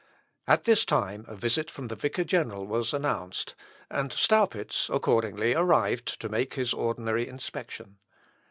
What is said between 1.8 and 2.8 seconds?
the vicar general